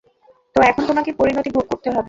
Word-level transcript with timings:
তো 0.55 0.59
এখন 0.61 0.83
তোমাকে 0.87 1.11
পরিণতি 1.13 1.49
ভোগ 1.49 1.65
করতে 1.67 1.87
হবে। 1.87 1.99